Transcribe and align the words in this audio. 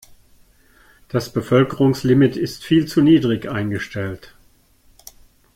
Das 1.09 1.31
Bevölkerungslimit 1.31 2.35
ist 2.35 2.63
viel 2.65 2.87
zu 2.87 3.01
niedrig 3.03 3.47
eingestellt. 3.51 4.33